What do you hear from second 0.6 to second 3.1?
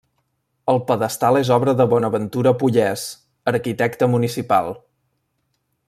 El pedestal és obra de Bonaventura Pollés,